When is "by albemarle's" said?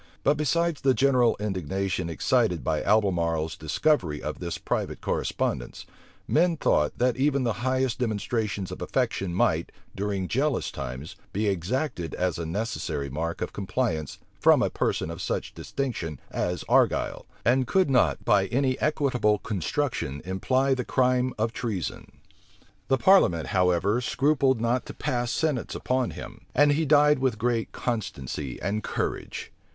2.63-3.55